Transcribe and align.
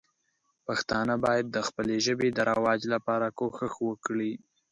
پښتانه 0.65 1.13
باید 1.25 1.45
د 1.49 1.57
خپلې 1.67 1.95
ژبې 2.05 2.29
د 2.33 2.39
رواج 2.51 2.81
لپاره 2.93 3.27
کوښښ 3.37 3.73
وکړي. 3.89 4.33